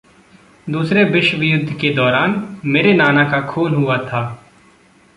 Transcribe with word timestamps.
दूसरे 0.69 1.03
विश्वयुद्ध 1.03 1.73
के 1.73 1.93
दौरान 1.93 2.57
मेरे 2.65 2.93
नाना 2.93 3.23
का 3.23 3.41
खून 3.41 3.75
हुआ 3.75 3.97
था। 3.97 4.47